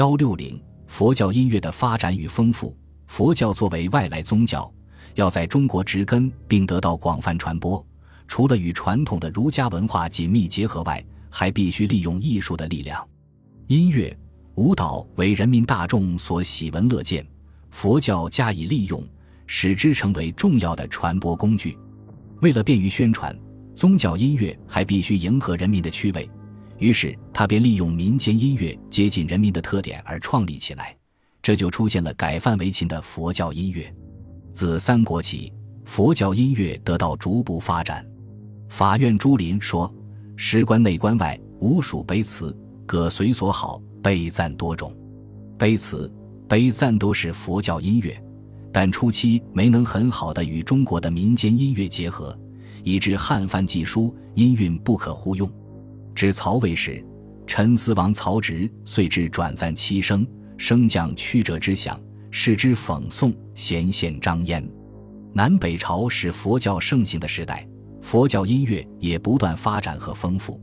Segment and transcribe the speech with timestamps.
[0.00, 2.74] 幺六零佛教音乐的发展与丰富。
[3.06, 4.72] 佛教作为外来宗教，
[5.14, 7.86] 要在中国植根并得到广泛传播，
[8.26, 13.06] 除了与传统的儒家文化紧密结合外，还必须利用艺术的力量。
[13.66, 14.18] 音乐、
[14.54, 17.22] 舞蹈为人民大众所喜闻乐见，
[17.70, 19.06] 佛教加以利用，
[19.46, 21.76] 使之成为重要的传播工具。
[22.40, 23.38] 为了便于宣传，
[23.74, 26.26] 宗教音乐还必须迎合人民的趣味。
[26.80, 30.96] 于是，他便利用民间音乐接近人民的特点而创立起来，
[31.42, 33.94] 这就出现了改范为秦的佛教音乐。
[34.50, 35.52] 自三国起，
[35.84, 38.04] 佛教音乐得到逐步发展。
[38.70, 39.94] 法院朱林说
[40.36, 42.56] ：“诗关内关外，无数悲词，
[42.86, 44.96] 各随所好，悲赞多种。
[45.58, 46.10] 悲词、
[46.48, 48.18] 悲赞都是佛教音乐，
[48.72, 52.34] 但初期没能很好的与中国的民间音乐结合，
[52.84, 55.46] 以致汉范记书音韵不可互用。”
[56.20, 57.02] 至曹魏时，
[57.46, 60.26] 陈思王曹植遂至转赞七声，
[60.58, 61.98] 升降曲折之响，
[62.30, 64.62] 视之讽颂，弦宪张焉。
[65.32, 67.66] 南北朝是佛教盛行的时代，
[68.02, 70.60] 佛教音乐也不断发展和丰富。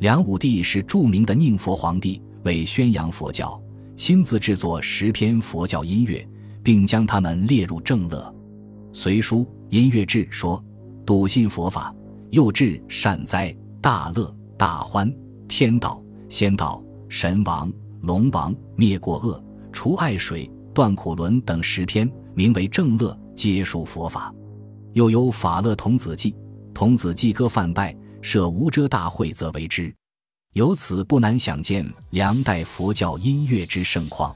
[0.00, 3.56] 梁武帝是著名的宁佛皇帝，为宣扬佛教，
[3.94, 6.28] 亲自制作十篇佛教音乐，
[6.60, 8.18] 并将它们列入正乐。
[8.92, 10.60] 《隋书·音乐志》说
[11.06, 11.94] ：“笃信佛法，
[12.30, 15.08] 又至善哉，大乐。”大欢
[15.46, 19.40] 天道仙道神王龙王灭过恶
[19.72, 24.34] 除爱水断苦轮等十篇，名为正乐，皆属佛法。
[24.94, 26.34] 又有法乐童子记，
[26.74, 29.94] 童子记歌梵拜，设无遮大会，则为之。
[30.54, 34.34] 由此不难想见梁代佛教音乐之盛况。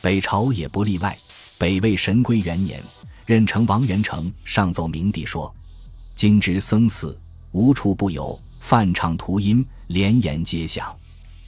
[0.00, 1.16] 北朝也不例外。
[1.56, 2.82] 北魏神龟元年，
[3.26, 5.54] 任城王元成上奏明帝说
[6.16, 7.16] ：“今之僧寺
[7.52, 10.96] 无处不有。”泛唱图音，连言皆响，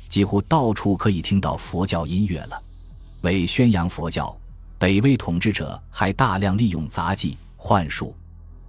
[0.08, 2.60] 几乎到处可以听到佛教音乐了。
[3.22, 4.36] 为宣扬佛教，
[4.80, 8.06] 北魏统治者还大量利用杂技、幻术。《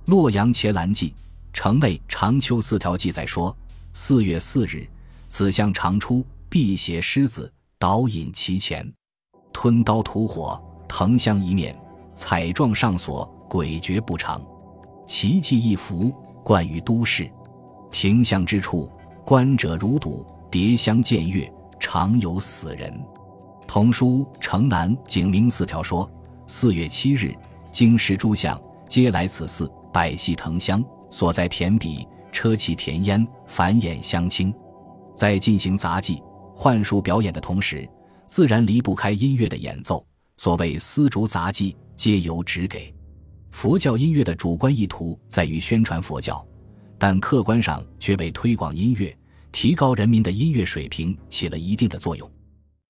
[0.06, 1.10] 洛阳伽蓝记》
[1.54, 3.54] 城内长秋四条记载说：
[3.94, 4.88] 四月四日，
[5.28, 8.90] 子相常出，辟邪狮子，导引其前，
[9.52, 11.76] 吞刀吐火，腾香一面，
[12.14, 14.40] 彩状上锁，诡谲不长。
[15.04, 17.30] 奇迹一幅，冠于都市。
[17.98, 18.92] 停相之处，
[19.24, 22.94] 观者如睹，叠香见月，常有死人。
[23.66, 26.12] 童书城南景明四条说：
[26.46, 27.34] 四月七日，
[27.72, 34.54] 京师诸相皆来此寺，百戏腾香，所在骈笔，车骑田烟，繁衍相亲。
[35.16, 36.22] 在进行杂技、
[36.54, 37.90] 幻术表演的同时，
[38.28, 40.06] 自然离不开音乐的演奏。
[40.36, 42.94] 所谓丝竹杂技，皆由指给。
[43.52, 46.46] 佛教音乐的主观意图在于宣传佛教。
[46.98, 49.16] 但客观上却为推广音乐、
[49.52, 52.30] 提高人民的音乐水平起了一定的作用。